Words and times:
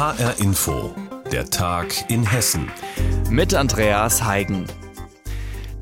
HR 0.00 0.40
Info, 0.40 0.94
der 1.30 1.50
Tag 1.50 2.10
in 2.10 2.24
Hessen. 2.24 2.70
Mit 3.28 3.52
Andreas 3.52 4.24
Heigen. 4.24 4.64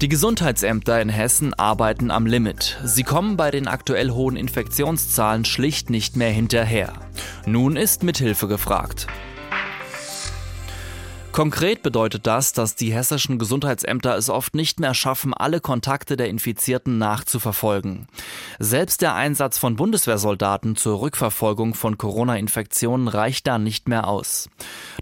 Die 0.01 0.09
Gesundheitsämter 0.09 1.01
in 1.01 1.09
Hessen 1.09 1.55
arbeiten 1.55 2.11
am 2.11 2.27
Limit. 2.27 2.81
Sie 2.83 3.05
kommen 3.05 3.37
bei 3.37 3.53
den 3.53 3.69
aktuell 3.69 4.11
hohen 4.11 4.35
Infektionszahlen 4.35 5.45
schlicht 5.45 5.89
nicht 5.89 6.17
mehr 6.17 6.33
hinterher. 6.33 6.95
Nun 7.47 7.77
ist 7.77 8.03
Mithilfe 8.03 8.49
gefragt. 8.49 9.07
Konkret 11.39 11.85
bedeutet 11.85 12.27
das, 12.27 12.53
dass 12.53 12.75
die 12.75 12.93
hessischen 12.93 13.39
Gesundheitsämter 13.39 14.17
es 14.17 14.29
oft 14.29 14.57
nicht 14.57 14.81
mehr 14.81 14.93
schaffen, 14.93 15.33
alle 15.33 15.61
Kontakte 15.61 16.17
der 16.17 16.29
Infizierten 16.29 16.99
nachzuverfolgen. 16.99 18.09
Selbst 18.59 19.03
der 19.03 19.15
Einsatz 19.15 19.57
von 19.57 19.77
Bundeswehrsoldaten 19.77 20.75
zur 20.75 21.01
Rückverfolgung 21.01 21.75
von 21.75 21.97
Corona-Infektionen 21.97 23.07
reicht 23.07 23.47
da 23.47 23.61
nicht 23.61 23.89
mehr 23.89 24.09
aus. 24.09 24.49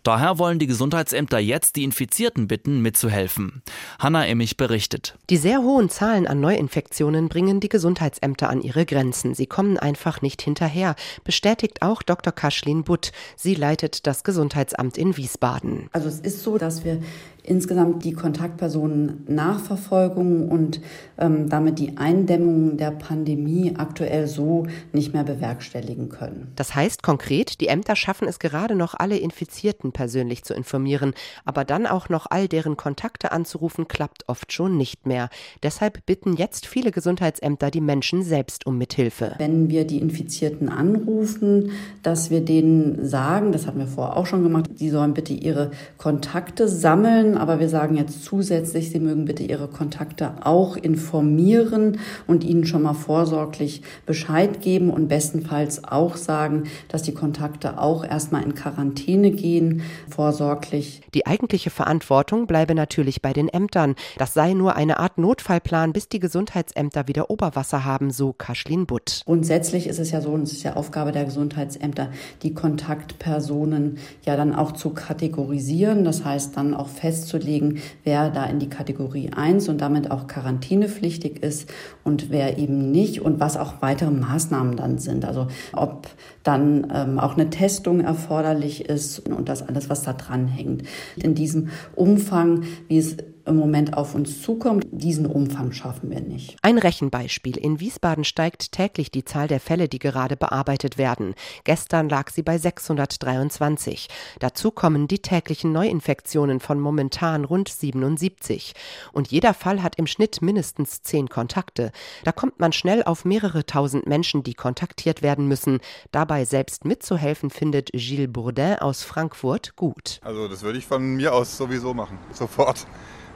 Daher 0.02 0.38
wollen 0.38 0.58
die 0.58 0.66
Gesundheitsämter 0.66 1.38
jetzt 1.38 1.74
die 1.74 1.84
Infizierten 1.84 2.48
bitten, 2.48 2.82
mitzuhelfen. 2.82 3.62
Hanna 3.98 4.26
Emmich 4.26 4.58
berichtet. 4.58 5.16
Die 5.30 5.38
sehr 5.38 5.62
hohen 5.62 5.88
Zahlen 5.88 6.26
an 6.26 6.40
Neuinfektionen 6.40 7.30
bringen 7.30 7.60
die 7.60 7.70
Gesundheitsämter 7.70 8.50
an 8.50 8.60
ihre 8.60 8.84
Grenzen. 8.84 9.34
Sie 9.34 9.46
kommen 9.46 9.78
einfach 9.78 10.20
nicht 10.20 10.42
hinterher, 10.42 10.96
bestätigt 11.24 11.80
auch 11.80 12.02
Dr. 12.02 12.34
Kaschlin 12.34 12.84
Butt. 12.84 13.12
Sie 13.36 13.54
leitet 13.54 14.06
das 14.06 14.22
Gesundheitsamt 14.22 14.98
in 14.98 15.16
Wiesbaden. 15.16 15.88
Also 15.92 16.25
ist 16.26 16.42
so, 16.42 16.58
dass 16.58 16.84
wir 16.84 17.00
insgesamt 17.46 18.04
die 18.04 18.12
Kontaktpersonen 18.12 19.24
Nachverfolgung 19.28 20.48
und 20.48 20.80
ähm, 21.18 21.48
damit 21.48 21.78
die 21.78 21.96
Eindämmung 21.96 22.76
der 22.76 22.90
Pandemie 22.90 23.74
aktuell 23.76 24.26
so 24.26 24.66
nicht 24.92 25.12
mehr 25.12 25.24
bewerkstelligen 25.24 26.08
können. 26.08 26.52
Das 26.56 26.74
heißt 26.74 27.02
konkret, 27.02 27.60
die 27.60 27.68
Ämter 27.68 27.96
schaffen 27.96 28.28
es 28.28 28.38
gerade 28.38 28.74
noch, 28.74 28.94
alle 28.94 29.16
Infizierten 29.16 29.92
persönlich 29.92 30.44
zu 30.44 30.54
informieren, 30.54 31.14
aber 31.44 31.64
dann 31.64 31.86
auch 31.86 32.08
noch 32.08 32.26
all 32.28 32.48
deren 32.48 32.76
Kontakte 32.76 33.32
anzurufen, 33.32 33.88
klappt 33.88 34.28
oft 34.28 34.52
schon 34.52 34.76
nicht 34.76 35.06
mehr. 35.06 35.28
Deshalb 35.62 36.04
bitten 36.06 36.34
jetzt 36.34 36.66
viele 36.66 36.90
Gesundheitsämter 36.90 37.70
die 37.70 37.80
Menschen 37.80 38.22
selbst 38.22 38.66
um 38.66 38.78
Mithilfe. 38.78 39.34
Wenn 39.38 39.70
wir 39.70 39.86
die 39.86 39.98
Infizierten 39.98 40.68
anrufen, 40.68 41.70
dass 42.02 42.30
wir 42.30 42.40
denen 42.40 43.06
sagen, 43.06 43.52
das 43.52 43.66
hatten 43.66 43.78
wir 43.78 43.86
vorher 43.86 44.16
auch 44.16 44.26
schon 44.26 44.42
gemacht, 44.42 44.70
die 44.78 44.90
sollen 44.90 45.14
bitte 45.14 45.32
ihre 45.32 45.70
Kontakte 45.98 46.68
sammeln, 46.68 47.35
aber 47.36 47.60
wir 47.60 47.68
sagen 47.68 47.96
jetzt 47.96 48.24
zusätzlich, 48.24 48.90
Sie 48.90 49.00
mögen 49.00 49.24
bitte 49.24 49.42
Ihre 49.42 49.68
Kontakte 49.68 50.34
auch 50.42 50.76
informieren 50.76 51.98
und 52.26 52.44
ihnen 52.44 52.66
schon 52.66 52.82
mal 52.82 52.94
vorsorglich 52.94 53.82
Bescheid 54.06 54.60
geben 54.60 54.90
und 54.90 55.08
bestenfalls 55.08 55.84
auch 55.84 56.16
sagen, 56.16 56.64
dass 56.88 57.02
die 57.02 57.14
Kontakte 57.14 57.78
auch 57.78 58.04
erstmal 58.04 58.42
in 58.42 58.54
Quarantäne 58.54 59.30
gehen, 59.30 59.82
vorsorglich. 60.08 61.02
Die 61.14 61.26
eigentliche 61.26 61.70
Verantwortung 61.70 62.46
bleibe 62.46 62.74
natürlich 62.74 63.22
bei 63.22 63.32
den 63.32 63.48
Ämtern. 63.48 63.94
Das 64.18 64.34
sei 64.34 64.52
nur 64.52 64.76
eine 64.76 64.98
Art 64.98 65.18
Notfallplan, 65.18 65.92
bis 65.92 66.08
die 66.08 66.20
Gesundheitsämter 66.20 67.08
wieder 67.08 67.30
Oberwasser 67.30 67.84
haben, 67.84 68.10
so 68.10 68.32
Kaschlin 68.32 68.86
Butt. 68.86 69.22
Grundsätzlich 69.24 69.86
ist 69.86 69.98
es 69.98 70.10
ja 70.10 70.20
so, 70.20 70.30
und 70.30 70.42
es 70.42 70.52
ist 70.52 70.62
ja 70.62 70.76
Aufgabe 70.76 71.12
der 71.12 71.24
Gesundheitsämter, 71.24 72.10
die 72.42 72.54
Kontaktpersonen 72.54 73.98
ja 74.24 74.36
dann 74.36 74.54
auch 74.54 74.72
zu 74.72 74.90
kategorisieren, 74.90 76.04
das 76.04 76.24
heißt 76.24 76.56
dann 76.56 76.74
auch 76.74 76.88
fest 76.88 77.25
festzulegen, 77.26 77.78
wer 78.04 78.30
da 78.30 78.44
in 78.44 78.58
die 78.58 78.68
Kategorie 78.68 79.30
1 79.34 79.68
und 79.68 79.80
damit 79.80 80.10
auch 80.10 80.26
quarantänepflichtig 80.26 81.42
ist 81.42 81.68
und 82.04 82.30
wer 82.30 82.58
eben 82.58 82.90
nicht 82.90 83.20
und 83.20 83.40
was 83.40 83.56
auch 83.56 83.82
weitere 83.82 84.10
Maßnahmen 84.10 84.76
dann 84.76 84.98
sind. 84.98 85.24
Also 85.24 85.48
ob 85.72 86.08
dann 86.42 86.86
ähm, 86.94 87.18
auch 87.18 87.34
eine 87.34 87.50
Testung 87.50 88.00
erforderlich 88.00 88.88
ist 88.88 89.28
und 89.28 89.48
das 89.48 89.66
alles, 89.66 89.90
was 89.90 90.02
da 90.02 90.12
dran 90.12 90.46
hängt. 90.46 90.84
In 91.16 91.34
diesem 91.34 91.68
Umfang, 91.94 92.64
wie 92.88 92.98
es 92.98 93.16
im 93.46 93.56
Moment 93.56 93.96
auf 93.96 94.14
uns 94.14 94.42
zukommt. 94.42 94.86
Diesen 94.90 95.26
Umfang 95.26 95.72
schaffen 95.72 96.10
wir 96.10 96.20
nicht. 96.20 96.56
Ein 96.62 96.78
Rechenbeispiel. 96.78 97.56
In 97.56 97.80
Wiesbaden 97.80 98.24
steigt 98.24 98.72
täglich 98.72 99.10
die 99.10 99.24
Zahl 99.24 99.48
der 99.48 99.60
Fälle, 99.60 99.88
die 99.88 99.98
gerade 99.98 100.36
bearbeitet 100.36 100.98
werden. 100.98 101.34
Gestern 101.64 102.08
lag 102.08 102.30
sie 102.30 102.42
bei 102.42 102.58
623. 102.58 104.08
Dazu 104.40 104.70
kommen 104.70 105.08
die 105.08 105.20
täglichen 105.20 105.72
Neuinfektionen 105.72 106.60
von 106.60 106.80
momentan 106.80 107.44
rund 107.44 107.68
77. 107.68 108.74
Und 109.12 109.30
jeder 109.30 109.54
Fall 109.54 109.82
hat 109.82 109.96
im 109.96 110.06
Schnitt 110.06 110.42
mindestens 110.42 111.02
zehn 111.02 111.28
Kontakte. 111.28 111.92
Da 112.24 112.32
kommt 112.32 112.60
man 112.60 112.72
schnell 112.72 113.02
auf 113.02 113.24
mehrere 113.24 113.66
tausend 113.66 114.06
Menschen, 114.06 114.42
die 114.42 114.54
kontaktiert 114.54 115.22
werden 115.22 115.46
müssen. 115.48 115.80
Dabei 116.12 116.44
selbst 116.44 116.84
mitzuhelfen, 116.84 117.50
findet 117.50 117.90
Gilles 117.92 118.32
Bourdin 118.32 118.76
aus 118.76 119.02
Frankfurt 119.02 119.76
gut. 119.76 120.20
Also 120.22 120.48
das 120.48 120.62
würde 120.62 120.78
ich 120.78 120.86
von 120.86 121.16
mir 121.16 121.34
aus 121.34 121.56
sowieso 121.56 121.94
machen. 121.94 122.18
Sofort. 122.32 122.86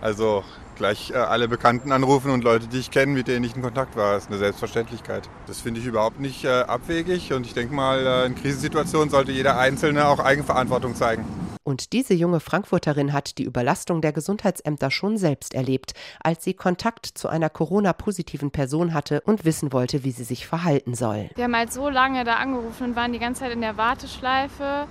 Also 0.01 0.45
gleich 0.81 1.11
äh, 1.11 1.17
alle 1.17 1.47
Bekannten 1.47 1.93
anrufen 1.93 2.31
und 2.31 2.43
Leute, 2.43 2.67
die 2.67 2.79
ich 2.79 2.91
kenne, 2.91 3.13
mit 3.13 3.29
denen 3.29 3.45
ich 3.45 3.55
in 3.55 3.63
Kontakt 3.63 3.97
war. 3.97 4.15
Das 4.15 4.25
ist 4.25 4.31
eine 4.31 4.39
Selbstverständlichkeit. 4.39 5.29
Das 5.47 5.61
finde 5.61 5.81
ich 5.81 5.87
überhaupt 5.87 6.21
nicht 6.21 6.45
äh, 6.45 6.63
abwegig 6.63 7.33
und 7.35 7.45
ich 7.45 7.53
denke 7.53 7.75
mal, 7.75 8.07
äh, 8.07 8.27
in 8.27 8.35
Krisensituationen 8.35 9.11
sollte 9.11 9.31
jeder 9.31 9.59
Einzelne 9.59 10.09
auch 10.09 10.19
Eigenverantwortung 10.19 10.95
zeigen. 10.95 11.25
Und 11.63 11.93
diese 11.93 12.15
junge 12.15 12.41
Frankfurterin 12.41 13.13
hat 13.13 13.37
die 13.37 13.45
Überlastung 13.45 14.01
der 14.01 14.13
Gesundheitsämter 14.13 14.91
schon 14.91 15.19
selbst 15.19 15.53
erlebt, 15.55 15.93
als 16.25 16.43
sie 16.43 16.55
Kontakt 16.55 17.07
zu 17.07 17.29
einer 17.29 17.51
Corona-positiven 17.51 18.51
Person 18.51 18.95
hatte 18.95 19.21
und 19.21 19.45
wissen 19.45 19.73
wollte, 19.73 20.03
wie 20.03 20.11
sie 20.11 20.25
sich 20.25 20.47
verhalten 20.47 20.95
soll. 20.95 21.29
Wir 21.35 21.45
haben 21.45 21.55
halt 21.55 21.73
so 21.73 21.91
lange 21.91 22.25
da 22.25 22.37
angerufen 22.37 22.89
und 22.89 22.97
waren 22.97 23.13
die 23.13 23.19
ganze 23.19 23.43
Zeit 23.43 23.53
in 23.53 23.61
der 23.61 23.77
Warteschleife. 23.77 24.87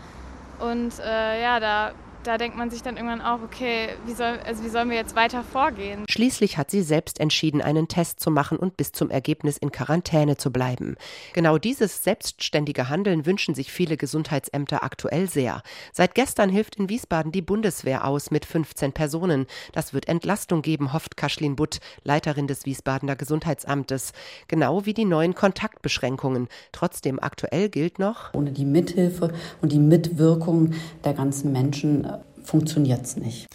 Und 0.60 0.94
äh, 1.00 1.42
ja, 1.42 1.60
da 1.60 1.94
da 2.30 2.38
denkt 2.38 2.56
man 2.56 2.70
sich 2.70 2.84
dann 2.84 2.96
irgendwann 2.96 3.22
auch, 3.22 3.42
okay, 3.42 3.90
wie, 4.06 4.14
soll, 4.14 4.38
also 4.46 4.64
wie 4.64 4.70
sollen 4.70 4.92
wir 4.92 4.98
jetzt 4.98 5.16
weiter 5.16 5.44
vorgehen? 5.44 6.06
Schließlich 6.08 6.60
hat 6.60 6.70
sie 6.70 6.84
selbst 6.84 7.20
entschieden, 7.20 7.60
einen 7.60 7.88
Test 7.88 8.20
zu 8.20 8.30
machen 8.30 8.60
und 8.60 8.78
bis 8.78 8.92
zum 8.92 9.10
Ergebnis 9.10 9.58
in 9.58 9.72
Quarantäne 9.72 10.38
zu 10.38 10.52
bleiben. 10.52 10.96
Genau 11.34 11.58
dieses 11.58 12.04
selbstständige 12.04 12.88
Handeln 12.88 13.26
wünschen 13.26 13.56
sich 13.56 13.72
viele 13.72 13.98
Gesundheitsämter 13.98 14.84
aktuell 14.84 15.28
sehr. 15.28 15.64
Seit 15.92 16.14
gestern 16.14 16.52
hilft 16.52 16.76
in 16.76 16.88
Wiesbaden 16.88 17.32
die 17.32 17.42
Bundeswehr 17.42 18.06
aus 18.06 18.30
mit 18.30 18.46
15 18.46 18.94
Personen. 18.94 19.48
Das 19.72 19.96
wird 19.96 20.08
Entlastung 20.08 20.62
geben, 20.62 20.94
hofft 20.94 21.18
Kaschlin 21.18 21.56
Butt, 21.56 21.80
Leiterin 22.04 22.46
des 22.46 22.68
Wiesbadener 22.68 23.16
Gesundheitsamtes. 23.16 24.14
Genau 24.48 24.86
wie 24.86 24.94
die 24.94 25.06
neuen 25.06 25.34
Kontaktbeschränkungen. 25.34 26.48
Trotzdem 26.74 27.20
aktuell 27.20 27.70
gilt 27.70 27.98
noch, 27.98 28.36
ohne 28.36 28.52
die 28.52 28.66
Mithilfe 28.66 29.34
und 29.64 29.72
die 29.72 29.80
Mitwirkung 29.80 30.74
der 31.04 31.14
ganzen 31.14 31.52
Menschen 31.52 32.06
funktioniert 32.50 33.06
es 33.06 33.16
nicht. 33.16 33.48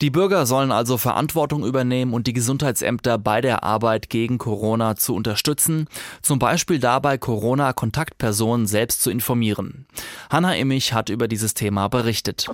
Die 0.00 0.10
Bürger 0.10 0.46
sollen 0.46 0.70
also 0.70 0.96
Verantwortung 0.96 1.64
übernehmen 1.64 2.14
und 2.14 2.28
die 2.28 2.32
Gesundheitsämter 2.32 3.18
bei 3.18 3.40
der 3.40 3.64
Arbeit 3.64 4.08
gegen 4.08 4.38
Corona 4.38 4.94
zu 4.94 5.12
unterstützen, 5.12 5.88
zum 6.22 6.38
Beispiel 6.38 6.78
dabei 6.78 7.18
Corona-Kontaktpersonen 7.18 8.68
selbst 8.68 9.02
zu 9.02 9.10
informieren. 9.10 9.86
Hanna 10.30 10.54
Immich 10.54 10.92
hat 10.92 11.08
über 11.08 11.26
dieses 11.26 11.54
Thema 11.54 11.88
berichtet. 11.88 12.48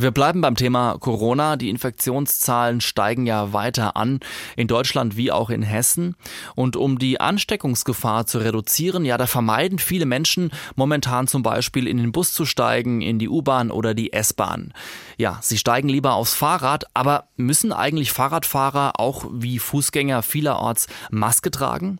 Wir 0.00 0.12
bleiben 0.12 0.40
beim 0.40 0.54
Thema 0.54 0.96
Corona. 1.00 1.56
Die 1.56 1.70
Infektionszahlen 1.70 2.80
steigen 2.80 3.26
ja 3.26 3.52
weiter 3.52 3.96
an, 3.96 4.20
in 4.54 4.68
Deutschland 4.68 5.16
wie 5.16 5.32
auch 5.32 5.50
in 5.50 5.62
Hessen. 5.62 6.14
Und 6.54 6.76
um 6.76 7.00
die 7.00 7.20
Ansteckungsgefahr 7.20 8.24
zu 8.24 8.38
reduzieren, 8.38 9.04
ja, 9.04 9.18
da 9.18 9.26
vermeiden 9.26 9.80
viele 9.80 10.06
Menschen 10.06 10.52
momentan 10.76 11.26
zum 11.26 11.42
Beispiel 11.42 11.88
in 11.88 11.96
den 11.96 12.12
Bus 12.12 12.32
zu 12.32 12.46
steigen, 12.46 13.00
in 13.00 13.18
die 13.18 13.28
U-Bahn 13.28 13.72
oder 13.72 13.92
die 13.92 14.12
S-Bahn. 14.12 14.72
Ja, 15.16 15.40
sie 15.42 15.58
steigen 15.58 15.88
lieber 15.88 16.12
aufs 16.12 16.34
Fahrrad, 16.34 16.84
aber 16.94 17.24
müssen 17.36 17.72
eigentlich 17.72 18.12
Fahrradfahrer 18.12 19.00
auch 19.00 19.26
wie 19.32 19.58
Fußgänger 19.58 20.22
vielerorts 20.22 20.86
Maske 21.10 21.50
tragen? 21.50 21.98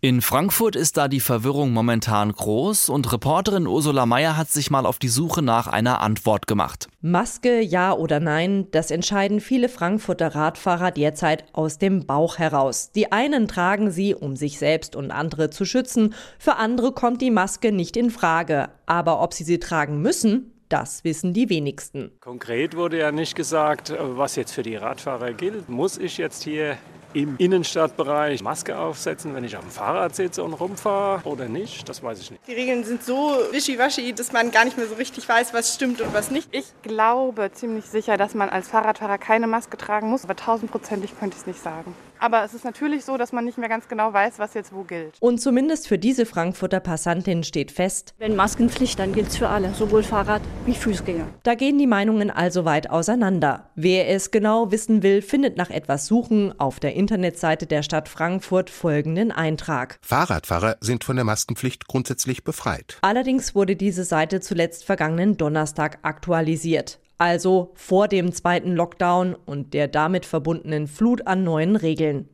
In 0.00 0.22
Frankfurt 0.22 0.76
ist 0.76 0.96
da 0.96 1.08
die 1.08 1.20
Verwirrung 1.20 1.72
momentan 1.72 2.32
groß 2.32 2.88
und 2.88 3.12
Reporterin 3.12 3.66
Ursula 3.66 4.06
Mayer 4.06 4.36
hat 4.36 4.50
sich 4.50 4.70
mal 4.70 4.86
auf 4.86 4.98
die 4.98 5.08
Suche 5.08 5.42
nach 5.42 5.66
einer 5.66 6.00
Antwort 6.00 6.46
gemacht. 6.46 6.88
Maske, 7.26 7.60
ja 7.60 7.92
oder 7.92 8.20
nein, 8.20 8.68
das 8.70 8.92
entscheiden 8.92 9.40
viele 9.40 9.68
Frankfurter 9.68 10.36
Radfahrer 10.36 10.92
derzeit 10.92 11.44
aus 11.54 11.76
dem 11.76 12.06
Bauch 12.06 12.38
heraus. 12.38 12.92
Die 12.92 13.10
einen 13.10 13.48
tragen 13.48 13.90
sie, 13.90 14.14
um 14.14 14.36
sich 14.36 14.60
selbst 14.60 14.94
und 14.94 15.10
andere 15.10 15.50
zu 15.50 15.64
schützen, 15.64 16.14
für 16.38 16.54
andere 16.54 16.92
kommt 16.92 17.20
die 17.20 17.32
Maske 17.32 17.72
nicht 17.72 17.96
in 17.96 18.12
Frage. 18.12 18.68
Aber 18.86 19.20
ob 19.20 19.34
sie 19.34 19.42
sie 19.42 19.58
tragen 19.58 20.00
müssen, 20.00 20.52
das 20.68 21.02
wissen 21.02 21.32
die 21.32 21.50
wenigsten. 21.50 22.12
Konkret 22.20 22.76
wurde 22.76 23.00
ja 23.00 23.10
nicht 23.10 23.34
gesagt, 23.34 23.92
was 23.98 24.36
jetzt 24.36 24.52
für 24.52 24.62
die 24.62 24.76
Radfahrer 24.76 25.32
gilt. 25.32 25.68
Muss 25.68 25.98
ich 25.98 26.18
jetzt 26.18 26.44
hier 26.44 26.78
im 27.16 27.36
Innenstadtbereich 27.38 28.42
Maske 28.42 28.76
aufsetzen, 28.76 29.34
wenn 29.34 29.42
ich 29.42 29.56
auf 29.56 29.62
dem 29.62 29.70
Fahrrad 29.70 30.14
sitze 30.14 30.44
und 30.44 30.52
rumfahre 30.52 31.26
oder 31.26 31.48
nicht? 31.48 31.88
Das 31.88 32.02
weiß 32.02 32.20
ich 32.20 32.30
nicht. 32.30 32.46
Die 32.46 32.52
Regeln 32.52 32.84
sind 32.84 33.02
so 33.02 33.38
wischiwaschi, 33.52 34.12
dass 34.12 34.32
man 34.32 34.50
gar 34.50 34.66
nicht 34.66 34.76
mehr 34.76 34.86
so 34.86 34.96
richtig 34.96 35.26
weiß, 35.26 35.54
was 35.54 35.74
stimmt 35.74 36.02
und 36.02 36.12
was 36.12 36.30
nicht. 36.30 36.46
Ich 36.52 36.66
glaube 36.82 37.50
ziemlich 37.54 37.86
sicher, 37.86 38.18
dass 38.18 38.34
man 38.34 38.50
als 38.50 38.68
Fahrradfahrer 38.68 39.16
keine 39.16 39.46
Maske 39.46 39.78
tragen 39.78 40.10
muss, 40.10 40.24
aber 40.24 40.36
tausendprozentig 40.36 41.18
könnte 41.18 41.36
ich 41.36 41.40
es 41.40 41.46
nicht 41.46 41.62
sagen. 41.62 41.94
Aber 42.18 42.44
es 42.44 42.54
ist 42.54 42.64
natürlich 42.64 43.04
so, 43.04 43.16
dass 43.16 43.32
man 43.32 43.44
nicht 43.44 43.58
mehr 43.58 43.68
ganz 43.68 43.88
genau 43.88 44.12
weiß, 44.12 44.38
was 44.38 44.54
jetzt 44.54 44.72
wo 44.72 44.82
gilt. 44.82 45.16
Und 45.20 45.40
zumindest 45.40 45.88
für 45.88 45.98
diese 45.98 46.26
Frankfurter 46.26 46.80
Passantin 46.80 47.44
steht 47.44 47.70
fest, 47.70 48.14
wenn 48.18 48.36
Maskenpflicht, 48.36 48.98
dann 48.98 49.12
gilt 49.12 49.28
es 49.28 49.36
für 49.36 49.48
alle, 49.48 49.72
sowohl 49.74 50.02
Fahrrad 50.02 50.42
wie 50.64 50.74
Fußgänger. 50.74 51.26
Da 51.42 51.54
gehen 51.54 51.78
die 51.78 51.86
Meinungen 51.86 52.30
also 52.30 52.64
weit 52.64 52.90
auseinander. 52.90 53.70
Wer 53.74 54.08
es 54.08 54.30
genau 54.30 54.70
wissen 54.70 55.02
will, 55.02 55.22
findet 55.22 55.56
nach 55.56 55.70
etwas 55.70 56.06
Suchen 56.06 56.58
auf 56.58 56.80
der 56.80 56.94
Internetseite 56.94 57.66
der 57.66 57.82
Stadt 57.82 58.08
Frankfurt 58.08 58.70
folgenden 58.70 59.32
Eintrag. 59.32 59.98
Fahrradfahrer 60.02 60.76
sind 60.80 61.04
von 61.04 61.16
der 61.16 61.24
Maskenpflicht 61.24 61.86
grundsätzlich 61.86 62.44
befreit. 62.44 62.98
Allerdings 63.02 63.54
wurde 63.54 63.76
diese 63.76 64.04
Seite 64.04 64.40
zuletzt 64.40 64.84
vergangenen 64.84 65.36
Donnerstag 65.36 65.98
aktualisiert 66.02 66.98
also 67.18 67.72
vor 67.74 68.08
dem 68.08 68.32
zweiten 68.32 68.74
Lockdown 68.74 69.34
und 69.34 69.74
der 69.74 69.88
damit 69.88 70.26
verbundenen 70.26 70.86
Flut 70.86 71.26
an 71.26 71.44
neuen 71.44 71.76
Regeln. 71.76 72.28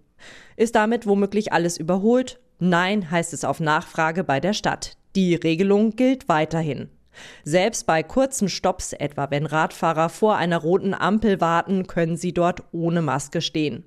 Ist 0.57 0.75
damit 0.75 1.07
womöglich 1.07 1.53
alles 1.53 1.77
überholt? 1.77 2.41
Nein, 2.59 3.11
heißt 3.11 3.33
es 3.33 3.45
auf 3.45 3.61
Nachfrage 3.61 4.25
bei 4.25 4.41
der 4.41 4.53
Stadt. 4.53 4.97
Die 5.17 5.35
Regelung 5.35 5.97
gilt 5.97 6.29
weiterhin. 6.29 6.89
Selbst 7.45 7.87
bei 7.87 8.03
kurzen 8.03 8.49
Stops, 8.49 8.93
etwa 8.93 9.31
wenn 9.31 9.47
Radfahrer 9.47 10.09
vor 10.09 10.37
einer 10.37 10.59
roten 10.59 10.95
Ampel 10.95 11.41
warten, 11.41 11.87
können 11.87 12.17
sie 12.17 12.33
dort 12.33 12.63
ohne 12.73 13.03
Maske 13.03 13.41
stehen. 13.41 13.85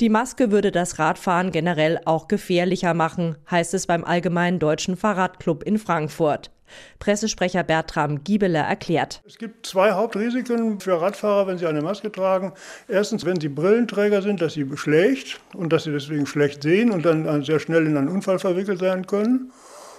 Die 0.00 0.08
Maske 0.08 0.50
würde 0.50 0.72
das 0.72 0.98
Radfahren 0.98 1.52
generell 1.52 2.00
auch 2.04 2.28
gefährlicher 2.28 2.94
machen, 2.94 3.36
heißt 3.50 3.74
es 3.74 3.86
beim 3.86 4.04
Allgemeinen 4.04 4.58
Deutschen 4.58 4.96
Fahrradclub 4.96 5.62
in 5.62 5.78
Frankfurt. 5.78 6.50
Pressesprecher 6.98 7.62
Bertram 7.62 8.24
Giebeler 8.24 8.62
erklärt. 8.62 9.22
Es 9.26 9.38
gibt 9.38 9.66
zwei 9.66 9.92
Hauptrisiken 9.92 10.80
für 10.80 11.00
Radfahrer, 11.00 11.46
wenn 11.46 11.58
sie 11.58 11.66
eine 11.66 11.82
Maske 11.82 12.12
tragen. 12.12 12.52
Erstens, 12.88 13.24
wenn 13.24 13.40
sie 13.40 13.48
Brillenträger 13.48 14.22
sind, 14.22 14.42
dass 14.42 14.54
sie 14.54 14.64
beschlägt 14.64 15.40
und 15.54 15.72
dass 15.72 15.84
sie 15.84 15.92
deswegen 15.92 16.26
schlecht 16.26 16.62
sehen 16.62 16.90
und 16.90 17.04
dann 17.04 17.42
sehr 17.42 17.60
schnell 17.60 17.86
in 17.86 17.96
einen 17.96 18.08
Unfall 18.08 18.38
verwickelt 18.38 18.78
sein 18.78 19.06
können. 19.06 19.52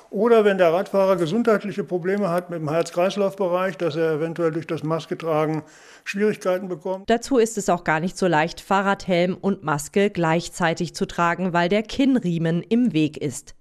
Oder 0.10 0.46
wenn 0.46 0.60
der 0.60 0.72
Radfahrer 0.72 1.16
gesundheitliche 1.16 1.84
Probleme 1.84 2.30
hat 2.30 2.52
mit 2.52 2.60
dem 2.60 2.70
Herz-Kreislauf-Bereich, 2.70 3.78
dass 3.78 3.96
er 3.96 4.14
eventuell 4.14 4.52
durch 4.52 4.68
das 4.68 4.84
Masketragen 4.84 5.64
Schwierigkeiten 6.04 6.68
bekommt. 6.68 7.10
Dazu 7.10 7.40
ist 7.40 7.58
es 7.58 7.68
auch 7.68 7.84
gar 7.84 8.00
nicht 8.00 8.16
so 8.16 8.28
leicht, 8.28 8.62
Fahrradhelm 8.62 9.36
und 9.36 9.64
Maske 9.64 10.12
gleichzeitig 10.12 10.94
zu 10.94 11.08
tragen, 11.08 11.52
weil 11.52 11.68
der 11.68 11.82
Kinnriemen 11.82 12.62
im 12.62 12.94
Weg 12.94 13.18
ist. 13.18 13.56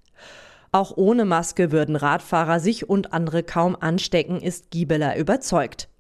Auch 0.75 0.97
ohne 0.97 1.27
Maske 1.27 1.71
würden 1.71 1.97
Radfahrer 1.97 2.59
sich 2.59 2.89
und 2.89 3.13
andere 3.13 3.43
kaum 3.43 3.77
anstecken, 3.79 4.41
ist 4.41 4.71
Giebeler 4.71 5.19
überzeugt. 5.19 5.91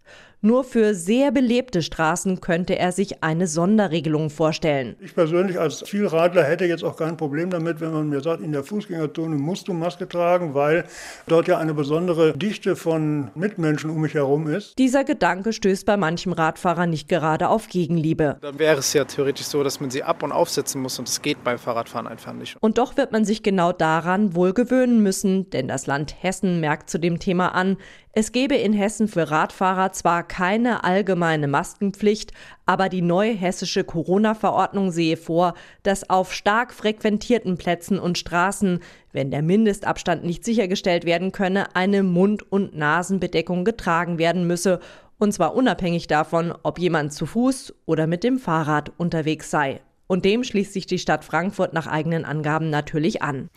Nur 0.44 0.64
für 0.64 0.92
sehr 0.96 1.30
belebte 1.30 1.82
Straßen 1.82 2.40
könnte 2.40 2.76
er 2.76 2.90
sich 2.90 3.22
eine 3.22 3.46
Sonderregelung 3.46 4.28
vorstellen. 4.28 4.96
Ich 5.00 5.14
persönlich 5.14 5.60
als 5.60 5.88
Vielradler 5.88 6.42
hätte 6.42 6.64
jetzt 6.64 6.82
auch 6.82 6.96
kein 6.96 7.16
Problem 7.16 7.48
damit, 7.48 7.80
wenn 7.80 7.92
man 7.92 8.08
mir 8.08 8.20
sagt, 8.22 8.42
in 8.42 8.50
der 8.50 8.64
Fußgängerzone 8.64 9.36
musst 9.36 9.68
du 9.68 9.72
Maske 9.72 10.08
tragen, 10.08 10.52
weil 10.52 10.84
dort 11.28 11.46
ja 11.46 11.58
eine 11.58 11.74
besondere 11.74 12.36
Dichte 12.36 12.74
von 12.74 13.30
Mitmenschen 13.36 13.88
um 13.88 14.00
mich 14.00 14.14
herum 14.14 14.48
ist. 14.48 14.76
Dieser 14.80 15.04
Gedanke 15.04 15.52
stößt 15.52 15.86
bei 15.86 15.96
manchem 15.96 16.32
Radfahrer 16.32 16.88
nicht 16.88 17.08
gerade 17.08 17.48
auf 17.48 17.68
Gegenliebe. 17.68 18.38
Dann 18.40 18.58
wäre 18.58 18.80
es 18.80 18.92
ja 18.94 19.04
theoretisch 19.04 19.46
so, 19.46 19.62
dass 19.62 19.78
man 19.78 19.92
sie 19.92 20.02
ab- 20.02 20.24
und 20.24 20.32
aufsetzen 20.32 20.82
muss 20.82 20.98
und 20.98 21.06
das 21.06 21.22
geht 21.22 21.44
beim 21.44 21.58
Fahrradfahren 21.60 22.08
einfach 22.08 22.32
nicht. 22.32 22.56
Und 22.58 22.78
doch 22.78 22.96
wird 22.96 23.12
man 23.12 23.24
sich 23.24 23.44
genau 23.44 23.70
daran 23.70 24.34
wohl 24.34 24.54
gewöhnen 24.54 25.04
müssen, 25.04 25.50
denn 25.50 25.68
das 25.68 25.86
Land 25.86 26.16
Hessen 26.20 26.58
merkt 26.58 26.90
zu 26.90 26.98
dem 26.98 27.20
Thema 27.20 27.54
an, 27.54 27.76
es 28.14 28.32
gebe 28.32 28.56
in 28.56 28.74
Hessen 28.74 29.08
für 29.08 29.30
Radfahrer 29.30 29.92
zwar 29.92 30.22
keine 30.22 30.84
allgemeine 30.84 31.48
Maskenpflicht, 31.48 32.32
aber 32.66 32.90
die 32.90 33.00
neue 33.00 33.32
hessische 33.32 33.84
Corona-Verordnung 33.84 34.90
sehe 34.90 35.16
vor, 35.16 35.54
dass 35.82 36.10
auf 36.10 36.34
stark 36.34 36.74
frequentierten 36.74 37.56
Plätzen 37.56 37.98
und 37.98 38.18
Straßen, 38.18 38.80
wenn 39.12 39.30
der 39.30 39.40
Mindestabstand 39.40 40.24
nicht 40.24 40.44
sichergestellt 40.44 41.06
werden 41.06 41.32
könne, 41.32 41.74
eine 41.74 42.02
Mund- 42.02 42.52
und 42.52 42.76
Nasenbedeckung 42.76 43.64
getragen 43.64 44.18
werden 44.18 44.46
müsse, 44.46 44.80
und 45.18 45.32
zwar 45.32 45.54
unabhängig 45.54 46.06
davon, 46.06 46.52
ob 46.64 46.78
jemand 46.78 47.14
zu 47.14 47.24
Fuß 47.24 47.74
oder 47.86 48.06
mit 48.06 48.24
dem 48.24 48.38
Fahrrad 48.38 48.92
unterwegs 48.98 49.50
sei. 49.50 49.80
Und 50.06 50.26
dem 50.26 50.44
schließt 50.44 50.74
sich 50.74 50.84
die 50.84 50.98
Stadt 50.98 51.24
Frankfurt 51.24 51.72
nach 51.72 51.86
eigenen 51.86 52.26
Angaben 52.26 52.68
natürlich 52.68 53.22
an. 53.22 53.48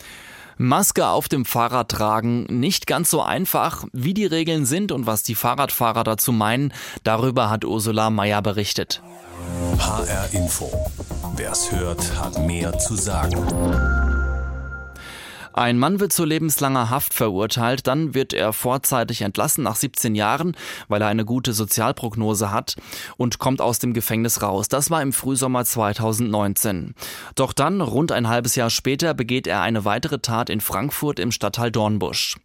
Maske 0.58 1.06
auf 1.06 1.28
dem 1.28 1.44
Fahrrad 1.44 1.90
tragen, 1.90 2.44
nicht 2.44 2.86
ganz 2.86 3.10
so 3.10 3.20
einfach. 3.20 3.84
Wie 3.92 4.14
die 4.14 4.26
Regeln 4.26 4.64
sind 4.64 4.90
und 4.90 5.06
was 5.06 5.22
die 5.22 5.34
Fahrradfahrer 5.34 6.02
dazu 6.02 6.32
meinen, 6.32 6.72
darüber 7.04 7.50
hat 7.50 7.64
Ursula 7.64 8.08
Mayer 8.10 8.40
berichtet. 8.40 9.02
HR 9.78 10.32
Info. 10.32 10.70
Wer's 11.36 11.70
hört, 11.70 12.18
hat 12.18 12.38
mehr 12.38 12.78
zu 12.78 12.96
sagen. 12.96 13.36
Ein 15.58 15.78
Mann 15.78 16.00
wird 16.00 16.12
zu 16.12 16.26
lebenslanger 16.26 16.90
Haft 16.90 17.14
verurteilt, 17.14 17.86
dann 17.86 18.12
wird 18.12 18.34
er 18.34 18.52
vorzeitig 18.52 19.22
entlassen 19.22 19.64
nach 19.64 19.76
17 19.76 20.14
Jahren, 20.14 20.54
weil 20.88 21.00
er 21.00 21.08
eine 21.08 21.24
gute 21.24 21.54
Sozialprognose 21.54 22.52
hat 22.52 22.76
und 23.16 23.38
kommt 23.38 23.62
aus 23.62 23.78
dem 23.78 23.94
Gefängnis 23.94 24.42
raus. 24.42 24.68
Das 24.68 24.90
war 24.90 25.00
im 25.00 25.14
Frühsommer 25.14 25.64
2019. 25.64 26.94
Doch 27.36 27.54
dann, 27.54 27.80
rund 27.80 28.12
ein 28.12 28.28
halbes 28.28 28.54
Jahr 28.54 28.68
später, 28.68 29.14
begeht 29.14 29.46
er 29.46 29.62
eine 29.62 29.86
weitere 29.86 30.18
Tat 30.18 30.50
in 30.50 30.60
Frankfurt 30.60 31.18
im 31.18 31.32
Stadtteil 31.32 31.70
Dornbusch. 31.70 32.36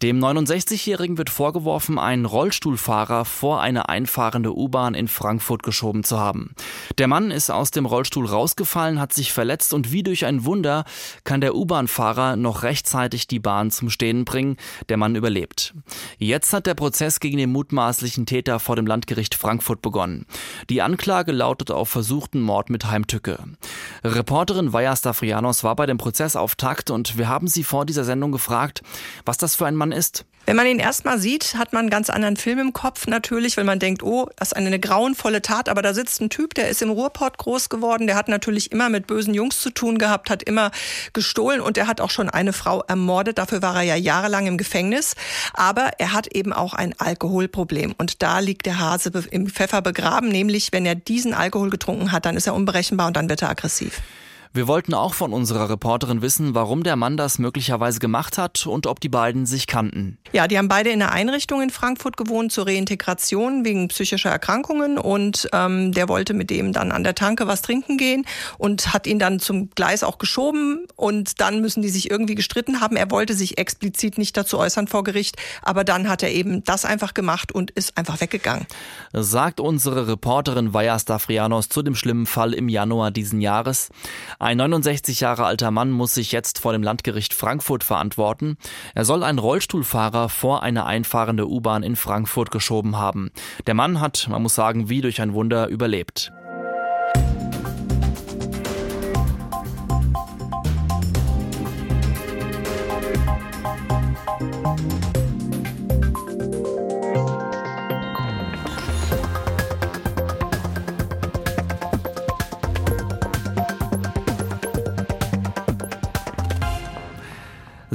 Dem 0.00 0.20
69-Jährigen 0.20 1.18
wird 1.18 1.30
vorgeworfen, 1.30 1.98
einen 1.98 2.26
Rollstuhlfahrer 2.26 3.24
vor 3.24 3.60
eine 3.60 3.88
einfahrende 3.88 4.56
U-Bahn 4.56 4.94
in 4.94 5.08
Frankfurt 5.08 5.64
geschoben 5.64 6.04
zu 6.04 6.20
haben. 6.20 6.54
Der 6.98 7.08
Mann 7.08 7.32
ist 7.32 7.50
aus 7.50 7.72
dem 7.72 7.86
Rollstuhl 7.86 8.26
rausgefallen, 8.26 9.00
hat 9.00 9.12
sich 9.12 9.32
verletzt 9.32 9.74
und 9.74 9.90
wie 9.90 10.04
durch 10.04 10.26
ein 10.26 10.44
Wunder 10.44 10.84
kann 11.24 11.40
der 11.40 11.56
U-Bahn-Fahrer 11.56 12.36
noch 12.36 12.51
noch 12.52 12.64
rechtzeitig 12.64 13.28
die 13.28 13.38
Bahn 13.38 13.70
zum 13.70 13.88
Stehen 13.88 14.26
bringen. 14.26 14.58
Der 14.90 14.98
Mann 14.98 15.16
überlebt. 15.16 15.72
Jetzt 16.18 16.52
hat 16.52 16.66
der 16.66 16.74
Prozess 16.74 17.18
gegen 17.18 17.38
den 17.38 17.50
mutmaßlichen 17.50 18.26
Täter 18.26 18.60
vor 18.60 18.76
dem 18.76 18.86
Landgericht 18.86 19.34
Frankfurt 19.34 19.80
begonnen. 19.80 20.26
Die 20.68 20.82
Anklage 20.82 21.32
lautet 21.32 21.70
auf 21.70 21.88
versuchten 21.88 22.42
Mord 22.42 22.68
mit 22.68 22.84
Heimtücke. 22.84 23.38
Reporterin 24.04 24.74
Vaja 24.74 24.94
Stafrianos 24.94 25.64
war 25.64 25.76
bei 25.76 25.86
dem 25.86 25.96
Prozess 25.96 26.36
auf 26.36 26.54
Takt 26.54 26.90
und 26.90 27.16
wir 27.16 27.26
haben 27.26 27.48
sie 27.48 27.64
vor 27.64 27.86
dieser 27.86 28.04
Sendung 28.04 28.32
gefragt, 28.32 28.82
was 29.24 29.38
das 29.38 29.56
für 29.56 29.64
ein 29.64 29.76
Mann 29.76 29.90
ist. 29.90 30.26
Wenn 30.44 30.56
man 30.56 30.66
ihn 30.66 30.80
erstmal 30.80 31.20
sieht, 31.20 31.54
hat 31.54 31.72
man 31.72 31.82
einen 31.82 31.90
ganz 31.90 32.10
anderen 32.10 32.36
Film 32.36 32.58
im 32.58 32.72
Kopf 32.72 33.06
natürlich, 33.06 33.56
weil 33.56 33.64
man 33.64 33.78
denkt, 33.78 34.02
oh, 34.02 34.28
das 34.36 34.48
ist 34.48 34.54
eine, 34.54 34.66
eine 34.66 34.80
grauenvolle 34.80 35.40
Tat, 35.40 35.68
aber 35.68 35.82
da 35.82 35.94
sitzt 35.94 36.20
ein 36.20 36.30
Typ, 36.30 36.54
der 36.54 36.68
ist 36.68 36.82
im 36.82 36.90
Ruhrport 36.90 37.38
groß 37.38 37.68
geworden, 37.68 38.08
der 38.08 38.16
hat 38.16 38.26
natürlich 38.26 38.72
immer 38.72 38.88
mit 38.88 39.06
bösen 39.06 39.34
Jungs 39.34 39.60
zu 39.60 39.70
tun 39.70 39.98
gehabt, 39.98 40.30
hat 40.30 40.42
immer 40.42 40.72
gestohlen 41.12 41.60
und 41.60 41.78
er 41.78 41.86
hat 41.86 42.00
auch 42.00 42.10
schon 42.10 42.28
eine 42.28 42.52
Frau 42.52 42.82
ermordet, 42.82 43.38
dafür 43.38 43.62
war 43.62 43.76
er 43.76 43.82
ja 43.82 43.94
jahrelang 43.94 44.48
im 44.48 44.58
Gefängnis, 44.58 45.14
aber 45.54 45.92
er 45.98 46.12
hat 46.12 46.26
eben 46.34 46.52
auch 46.52 46.74
ein 46.74 46.94
Alkoholproblem 46.98 47.94
und 47.96 48.20
da 48.22 48.40
liegt 48.40 48.66
der 48.66 48.80
Hase 48.80 49.12
im 49.30 49.46
Pfeffer 49.46 49.80
begraben, 49.80 50.28
nämlich 50.28 50.72
wenn 50.72 50.84
er 50.84 50.96
diesen 50.96 51.34
Alkohol 51.34 51.70
getrunken 51.70 52.10
hat, 52.10 52.26
dann 52.26 52.36
ist 52.36 52.48
er 52.48 52.54
unberechenbar 52.54 53.06
und 53.06 53.16
dann 53.16 53.28
wird 53.28 53.42
er 53.42 53.50
aggressiv. 53.50 54.02
Wir 54.54 54.68
wollten 54.68 54.92
auch 54.92 55.14
von 55.14 55.32
unserer 55.32 55.70
Reporterin 55.70 56.20
wissen, 56.20 56.54
warum 56.54 56.82
der 56.82 56.96
Mann 56.96 57.16
das 57.16 57.38
möglicherweise 57.38 58.00
gemacht 58.00 58.36
hat 58.36 58.66
und 58.66 58.86
ob 58.86 59.00
die 59.00 59.08
beiden 59.08 59.46
sich 59.46 59.66
kannten. 59.66 60.18
Ja, 60.32 60.46
die 60.46 60.58
haben 60.58 60.68
beide 60.68 60.90
in 60.90 61.00
einer 61.00 61.10
Einrichtung 61.10 61.62
in 61.62 61.70
Frankfurt 61.70 62.18
gewohnt 62.18 62.52
zur 62.52 62.66
Reintegration 62.66 63.64
wegen 63.64 63.88
psychischer 63.88 64.28
Erkrankungen 64.28 64.98
und 64.98 65.48
ähm, 65.54 65.92
der 65.92 66.10
wollte 66.10 66.34
mit 66.34 66.50
dem 66.50 66.74
dann 66.74 66.92
an 66.92 67.02
der 67.02 67.14
Tanke 67.14 67.46
was 67.46 67.62
trinken 67.62 67.96
gehen 67.96 68.26
und 68.58 68.92
hat 68.92 69.06
ihn 69.06 69.18
dann 69.18 69.40
zum 69.40 69.70
Gleis 69.70 70.04
auch 70.04 70.18
geschoben 70.18 70.84
und 70.96 71.40
dann 71.40 71.62
müssen 71.62 71.80
die 71.80 71.88
sich 71.88 72.10
irgendwie 72.10 72.34
gestritten 72.34 72.82
haben. 72.82 72.96
Er 72.96 73.10
wollte 73.10 73.32
sich 73.32 73.56
explizit 73.56 74.18
nicht 74.18 74.36
dazu 74.36 74.58
äußern 74.58 74.86
vor 74.86 75.02
Gericht, 75.02 75.36
aber 75.62 75.82
dann 75.82 76.10
hat 76.10 76.22
er 76.22 76.30
eben 76.30 76.62
das 76.62 76.84
einfach 76.84 77.14
gemacht 77.14 77.52
und 77.52 77.70
ist 77.70 77.96
einfach 77.96 78.20
weggegangen. 78.20 78.66
Sagt 79.14 79.60
unsere 79.60 80.08
Reporterin 80.08 80.74
Vaja 80.74 80.98
Stafrianos 80.98 81.70
zu 81.70 81.80
dem 81.80 81.94
schlimmen 81.94 82.26
Fall 82.26 82.52
im 82.52 82.68
Januar 82.68 83.12
diesen 83.12 83.40
Jahres. 83.40 83.88
Ein 84.42 84.56
69 84.56 85.20
Jahre 85.20 85.44
alter 85.44 85.70
Mann 85.70 85.92
muss 85.92 86.14
sich 86.14 86.32
jetzt 86.32 86.58
vor 86.58 86.72
dem 86.72 86.82
Landgericht 86.82 87.32
Frankfurt 87.32 87.84
verantworten. 87.84 88.56
Er 88.92 89.04
soll 89.04 89.22
einen 89.22 89.38
Rollstuhlfahrer 89.38 90.28
vor 90.28 90.64
eine 90.64 90.84
einfahrende 90.84 91.48
U-Bahn 91.48 91.84
in 91.84 91.94
Frankfurt 91.94 92.50
geschoben 92.50 92.98
haben. 92.98 93.30
Der 93.68 93.74
Mann 93.74 94.00
hat, 94.00 94.26
man 94.28 94.42
muss 94.42 94.56
sagen, 94.56 94.88
wie 94.88 95.00
durch 95.00 95.20
ein 95.20 95.32
Wunder 95.32 95.68
überlebt. 95.68 96.32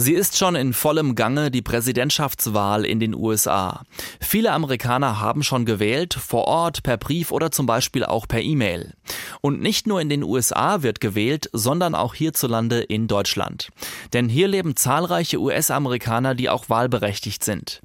Sie 0.08 0.14
ist 0.14 0.38
schon 0.38 0.56
in 0.56 0.72
vollem 0.72 1.16
Gange, 1.16 1.52
die 1.52 1.62
Präsidentschaftswahl 1.62 2.86
in 2.86 3.02
den 3.02 3.14
USA. 3.14 3.84
Viele 4.22 4.54
Amerikaner 4.54 5.20
haben 5.20 5.44
schon 5.44 5.66
gewählt, 5.66 6.14
vor 6.14 6.46
Ort, 6.46 6.82
per 6.82 6.96
Brief 6.96 7.30
oder 7.30 7.52
zum 7.52 7.66
Beispiel 7.66 8.06
auch 8.06 8.26
per 8.26 8.42
E-Mail. 8.42 8.94
Und 9.42 9.62
nicht 9.62 9.86
nur 9.86 10.00
in 10.00 10.08
den 10.08 10.24
USA 10.24 10.82
wird 10.82 11.02
gewählt, 11.02 11.50
sondern 11.52 11.94
auch 11.94 12.14
hierzulande 12.14 12.80
in 12.80 13.10
Deutschland. 13.10 13.68
Denn 14.14 14.30
hier 14.30 14.48
leben 14.48 14.78
zahlreiche 14.78 15.42
US-Amerikaner, 15.42 16.36
die 16.36 16.50
auch 16.50 16.70
wahlberechtigt 16.70 17.44
sind. 17.44 17.82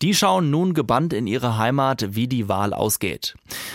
Die 0.00 0.14
schauen 0.14 0.50
nun 0.50 0.72
gebannt 0.72 1.12
in 1.12 1.26
ihre 1.26 1.58
Heimat, 1.58 2.14
wie 2.14 2.26
die 2.26 2.48
Wahl 2.48 2.72
ausgeht. 2.72 3.34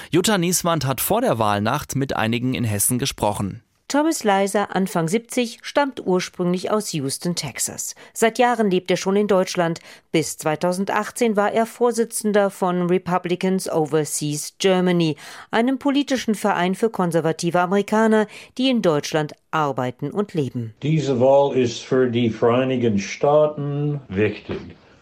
Jutta 0.09 0.39
Nieswand 0.39 0.87
hat 0.87 1.01
vor 1.01 1.21
der 1.21 1.37
Wahlnacht 1.37 1.95
mit 1.95 2.15
einigen 2.15 2.55
in 2.55 2.63
Hessen 2.63 2.97
gesprochen. 2.97 3.61
Thomas 3.91 4.23
Leiser, 4.23 4.73
Anfang 4.73 5.09
70, 5.09 5.59
stammt 5.63 6.01
ursprünglich 6.07 6.71
aus 6.71 6.93
Houston, 6.93 7.35
Texas. 7.35 7.93
Seit 8.13 8.39
Jahren 8.39 8.71
lebt 8.71 8.89
er 8.89 8.95
schon 8.95 9.17
in 9.17 9.27
Deutschland. 9.27 9.81
Bis 10.13 10.37
2018 10.37 11.35
war 11.35 11.51
er 11.51 11.65
Vorsitzender 11.65 12.51
von 12.51 12.87
Republicans 12.87 13.69
Overseas 13.69 14.55
Germany, 14.59 15.17
einem 15.51 15.77
politischen 15.77 16.35
Verein 16.35 16.73
für 16.73 16.89
konservative 16.89 17.59
Amerikaner, 17.59 18.27
die 18.57 18.69
in 18.69 18.81
Deutschland 18.81 19.33
arbeiten 19.51 20.09
und 20.11 20.33
leben. 20.33 20.73
Diese 20.81 21.19
Wahl 21.19 21.57
ist 21.57 21.83
für 21.83 22.09
die 22.09 22.29
Vereinigten 22.29 22.97
Staaten 22.97 23.99
wichtig. 24.07 24.61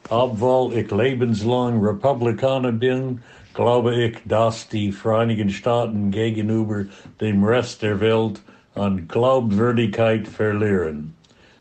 Obwohl 0.10 0.74
ich 0.74 0.90
lebenslang 0.90 1.80
Republikaner 1.80 2.72
bin, 2.72 3.22
glaube 3.54 3.94
ich, 4.04 4.18
dass 4.26 4.68
die 4.68 4.92
Vereinigten 4.92 5.52
Staaten 5.52 6.10
gegenüber 6.10 6.86
dem 7.22 7.44
Rest 7.44 7.84
der 7.84 8.00
Welt 8.00 8.42
an 8.76 9.08
Glaubwürdigkeit 9.08 10.28
verlieren. 10.28 11.14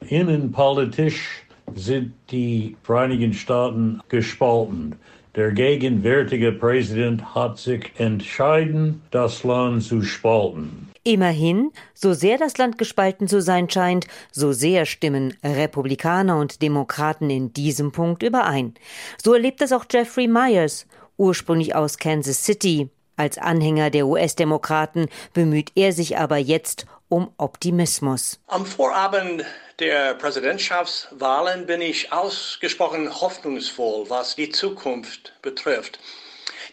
Innenpolitisch 0.09 1.45
sind 1.75 2.13
die 2.31 2.77
Vereinigten 2.83 3.35
Staaten 3.35 4.01
gespalten. 4.09 4.97
Der 5.35 5.53
gegenwärtige 5.53 6.53
Präsident 6.53 7.35
hat 7.35 7.59
sich 7.59 7.93
entschieden, 7.99 9.03
das 9.11 9.45
Land 9.45 9.85
zu 9.85 10.03
spalten. 10.03 10.89
Immerhin, 11.05 11.71
so 11.95 12.13
sehr 12.13 12.39
das 12.39 12.59
Land 12.59 12.77
gespalten 12.77 13.29
zu 13.29 13.41
sein 13.41 13.71
scheint, 13.71 14.07
so 14.33 14.53
sehr 14.53 14.85
stimmen 14.85 15.35
Republikaner 15.45 16.39
und 16.39 16.61
Demokraten 16.61 17.31
in 17.31 17.53
diesem 17.53 17.93
Punkt 17.93 18.23
überein. 18.23 18.75
So 19.23 19.33
erlebt 19.33 19.63
es 19.63 19.73
auch 19.73 19.85
Jeffrey 19.91 20.27
Myers, 20.27 20.87
ursprünglich 21.17 21.75
aus 21.75 21.99
Kansas 21.99 22.45
City. 22.45 22.91
Als 23.17 23.39
Anhänger 23.39 23.91
der 23.91 24.07
US-Demokraten 24.07 25.07
bemüht 25.33 25.73
er 25.75 25.93
sich 25.93 26.19
aber 26.19 26.37
jetzt 26.37 26.87
um 27.09 27.33
Optimismus. 27.39 28.39
Am 28.47 28.67
Vorabend 28.67 29.45
der 29.79 30.15
Präsidentschaftswahlen 30.15 31.67
bin 31.67 31.81
ich 31.81 32.13
ausgesprochen 32.13 33.21
hoffnungsvoll, 33.21 34.11
was 34.11 34.37
die 34.37 34.51
Zukunft 34.51 35.33
betrifft. 35.43 35.99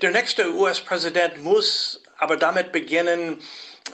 Der 0.01 0.11
nächste 0.11 0.53
US-Präsident 0.53 1.43
muss 1.43 2.01
aber 2.17 2.37
damit 2.37 2.71
beginnen, 2.71 3.41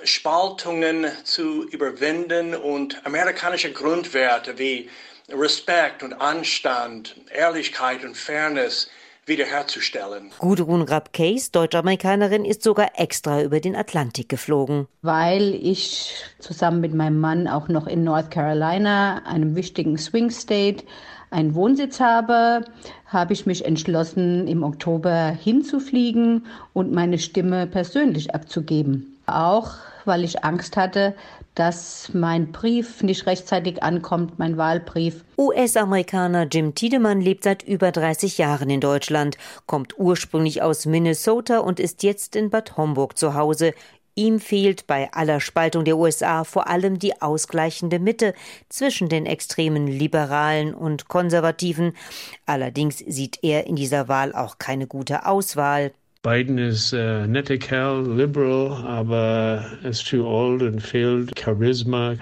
Spaltungen 0.04 1.12
zu 1.24 1.68
überwinden 1.70 2.56
und 2.56 3.06
amerikanische 3.06 3.72
Grundwerte 3.72 4.58
wie 4.58 4.90
Respekt 5.30 6.04
und 6.04 6.14
Anstand, 6.14 7.16
Ehrlichkeit 7.30 8.04
und 8.04 8.16
Fairness 8.16 8.90
wiederherzustellen. 9.26 10.32
Gudrun 10.40 10.82
Rapp-Case, 10.82 11.52
Deutsch-Amerikanerin, 11.52 12.46
ist 12.46 12.64
sogar 12.64 12.92
extra 12.96 13.42
über 13.44 13.60
den 13.60 13.76
Atlantik 13.76 14.30
geflogen. 14.30 14.88
Weil 15.02 15.54
ich 15.56 16.14
zusammen 16.40 16.82
mit 16.82 16.94
meinem 16.94 17.20
Mann 17.20 17.48
auch 17.48 17.68
noch 17.68 17.88
in 17.88 18.04
North 18.04 18.32
Carolina, 18.32 19.22
einem 19.26 19.56
wichtigen 19.56 19.98
Swing 19.98 20.32
State, 20.32 20.84
einen 21.30 21.56
Wohnsitz 21.56 22.00
habe, 22.00 22.66
habe 23.06 23.34
ich 23.34 23.46
mich 23.46 23.66
entschlossen, 23.66 24.48
im 24.48 24.64
Oktober 24.64 25.30
hinzufliegen 25.30 26.46
und 26.74 26.92
meine 26.92 27.20
Stimme 27.20 27.68
persönlich 27.68 28.36
abzugeben. 28.36 29.11
Auch 29.26 29.72
weil 30.06 30.24
ich 30.24 30.44
Angst 30.44 30.78
hatte, 30.78 31.16
dass 31.56 32.12
mein 32.14 32.52
Brief 32.52 33.04
nicht 33.04 33.26
rechtzeitig 33.26 33.84
ankommt, 33.84 34.40
mein 34.40 34.58
Wahlbrief. 34.58 35.24
US-Amerikaner 35.38 36.44
Jim 36.44 36.76
Tiedemann 36.76 37.22
lebt 37.22 37.44
seit 37.44 37.64
über 37.64 37.92
30 37.92 38.38
Jahren 38.38 38.70
in 38.70 38.80
Deutschland, 38.80 39.38
kommt 39.66 39.98
ursprünglich 39.98 40.62
aus 40.62 40.86
Minnesota 40.86 41.60
und 41.60 41.80
ist 41.80 42.04
jetzt 42.04 42.36
in 42.36 42.50
Bad 42.50 42.78
Homburg 42.78 43.18
zu 43.18 43.34
Hause. 43.34 43.74
Ihm 44.14 44.40
fehlt 44.42 44.88
bei 44.88 45.12
aller 45.14 45.40
Spaltung 45.40 45.86
der 45.86 45.98
USA 45.98 46.44
vor 46.44 46.68
allem 46.68 47.00
die 47.00 47.22
ausgleichende 47.22 47.98
Mitte 47.98 48.34
zwischen 48.68 49.08
den 49.08 49.26
extremen 49.26 49.88
Liberalen 49.88 50.74
und 50.74 51.08
Konservativen. 51.08 51.94
Allerdings 52.46 52.98
sieht 52.98 53.40
er 53.42 53.68
in 53.68 53.78
dieser 53.78 54.10
Wahl 54.10 54.36
auch 54.36 54.58
keine 54.58 54.86
gute 54.86 55.26
Auswahl. 55.26 55.94
Biden 56.24 56.60
ist 56.60 56.94
äh, 56.94 57.26
netter 57.26 57.58
Kerl, 57.58 58.06
liberal, 58.16 58.86
aber 58.86 59.66
ist 59.84 60.08
too 60.08 60.24
old 60.24 60.62
und 60.62 60.80
fehlt 60.80 61.32
Charisma, 61.40 62.14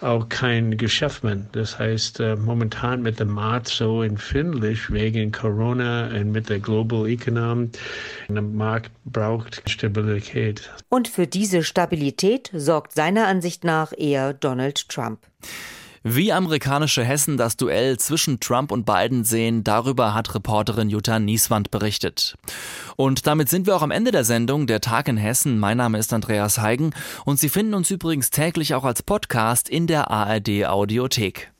auch 0.00 0.26
kein 0.30 0.78
Geschäftsmann. 0.78 1.48
Das 1.52 1.78
heißt, 1.78 2.20
äh, 2.20 2.36
momentan 2.36 3.02
mit 3.02 3.20
dem 3.20 3.28
Markt 3.28 3.68
so 3.68 4.02
empfindlich 4.02 4.90
wegen 4.90 5.32
Corona 5.32 6.06
und 6.06 6.32
mit 6.32 6.48
der 6.48 6.60
Global 6.60 7.06
Economy. 7.06 7.68
Der 8.30 8.40
Markt 8.40 8.90
braucht 9.04 9.68
Stabilität. 9.68 10.70
Und 10.88 11.08
für 11.08 11.26
diese 11.26 11.62
Stabilität 11.62 12.50
sorgt 12.54 12.92
seiner 12.92 13.26
Ansicht 13.26 13.64
nach 13.64 13.92
eher 13.94 14.32
Donald 14.32 14.88
Trump. 14.88 15.18
Wie 16.04 16.32
amerikanische 16.32 17.04
Hessen 17.04 17.36
das 17.36 17.56
Duell 17.56 17.96
zwischen 17.96 18.40
Trump 18.40 18.72
und 18.72 18.84
Biden 18.84 19.22
sehen, 19.22 19.62
darüber 19.62 20.14
hat 20.14 20.34
Reporterin 20.34 20.90
Jutta 20.90 21.20
Nieswand 21.20 21.70
berichtet. 21.70 22.36
Und 22.96 23.28
damit 23.28 23.48
sind 23.48 23.66
wir 23.66 23.76
auch 23.76 23.82
am 23.82 23.92
Ende 23.92 24.10
der 24.10 24.24
Sendung 24.24 24.66
Der 24.66 24.80
Tag 24.80 25.06
in 25.06 25.16
Hessen. 25.16 25.60
Mein 25.60 25.76
Name 25.76 25.98
ist 25.98 26.12
Andreas 26.12 26.58
Heigen 26.58 26.92
und 27.24 27.38
Sie 27.38 27.48
finden 27.48 27.74
uns 27.74 27.88
übrigens 27.92 28.30
täglich 28.30 28.74
auch 28.74 28.82
als 28.82 29.04
Podcast 29.04 29.68
in 29.68 29.86
der 29.86 30.10
ARD 30.10 30.66
Audiothek. 30.66 31.52